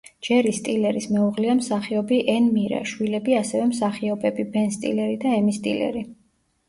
ჯერი 0.27 0.51
სტილერის 0.59 1.05
მეუღლეა 1.17 1.55
მსახიობი 1.59 2.19
ენ 2.35 2.47
მირა, 2.55 2.79
შვილები: 2.93 3.37
ასევე 3.43 3.69
მსახიობები 3.73 4.47
ბენ 4.57 4.75
სტილერი 4.79 5.21
და 5.27 5.39
ემი 5.43 5.55
სტილერი. 5.63 6.03